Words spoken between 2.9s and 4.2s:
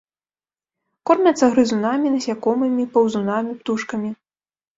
паўзунамі, птушкамі.